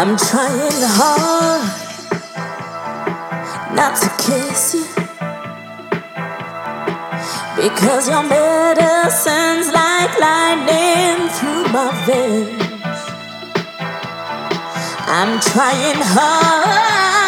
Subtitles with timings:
[0.00, 1.66] I'm trying hard
[3.74, 4.86] not to kiss you
[7.56, 13.00] because your medicine's like lightning through my veins.
[15.08, 17.27] I'm trying hard.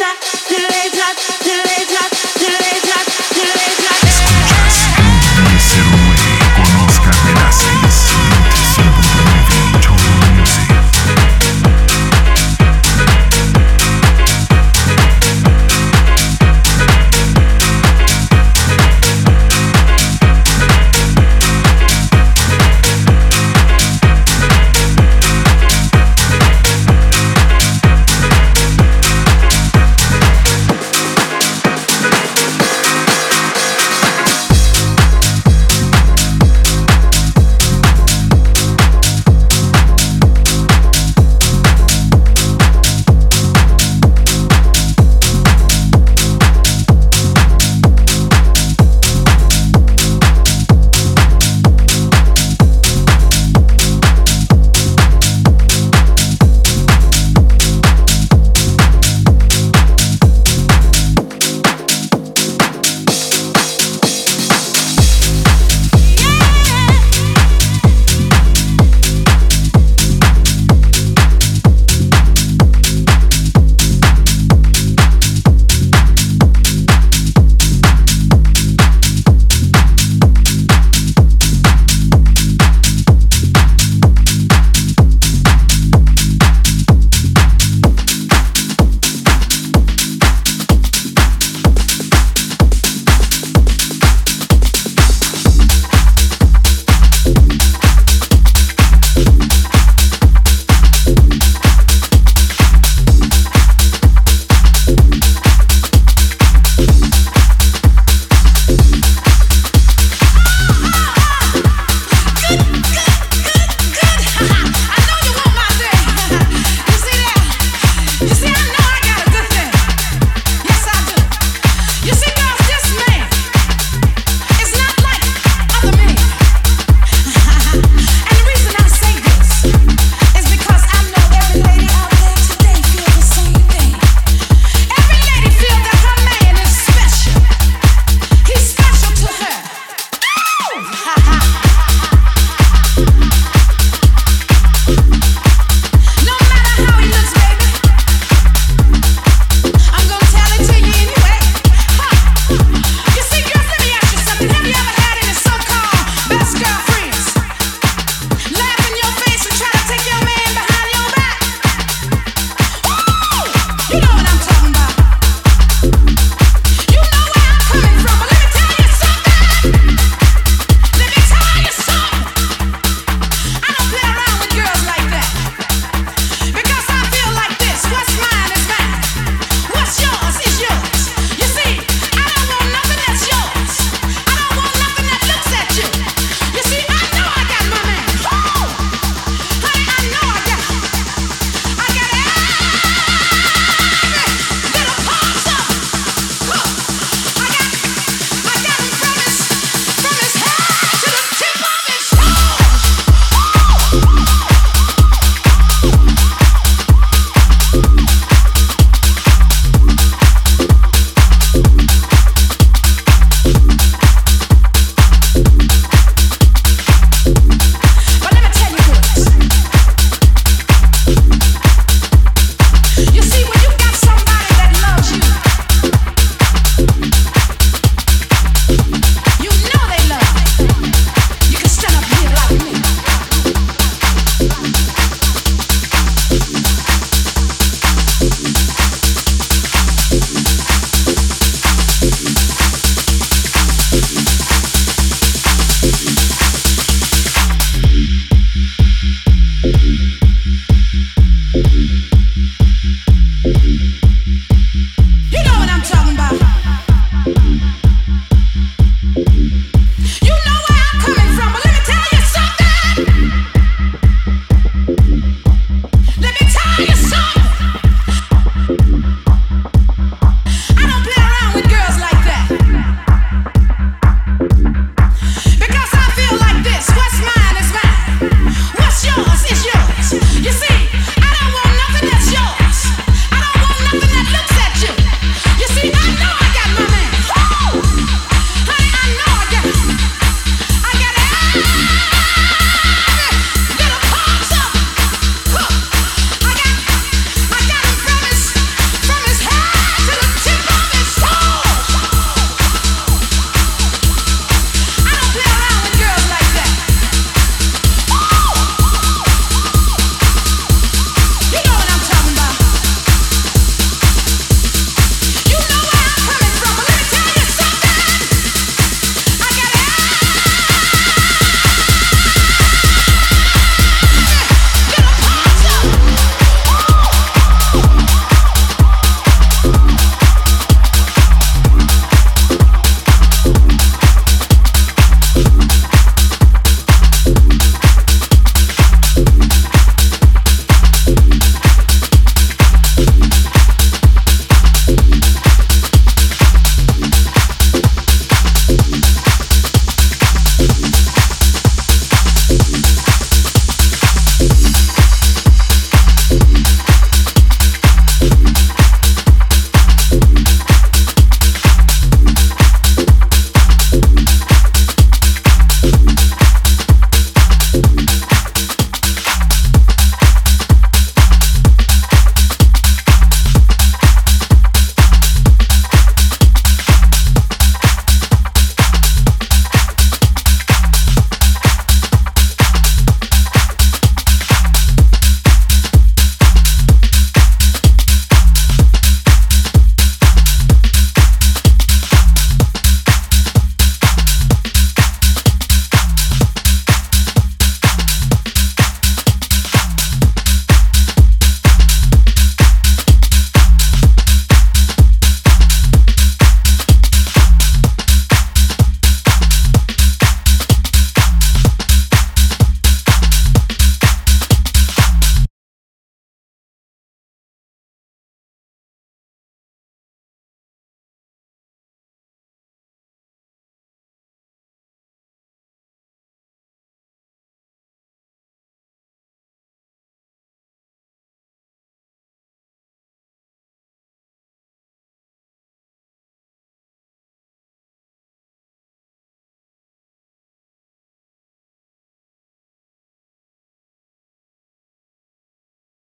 [0.00, 0.87] Ejaculate.